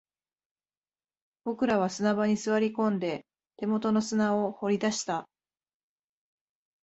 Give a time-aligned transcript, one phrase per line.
[1.43, 5.29] 僕らは砂場に座り込んで、手元の砂を掘り出した